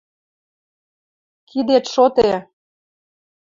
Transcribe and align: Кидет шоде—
Кидет 1.49 1.85
шоде— 1.93 2.29